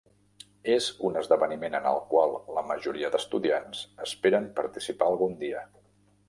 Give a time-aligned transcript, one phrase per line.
[0.75, 5.63] És un esdeveniment en el qual la majoria d'estudiants esperen participar algun dia.